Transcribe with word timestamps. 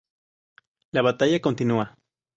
La 0.93 1.03
batalla 1.03 1.39
continúa. 1.39 1.95